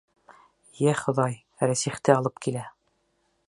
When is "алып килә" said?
2.17-2.65